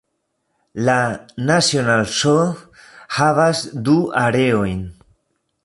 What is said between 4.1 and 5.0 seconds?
areojn.